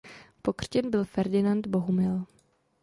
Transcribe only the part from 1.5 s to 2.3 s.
Bohumil.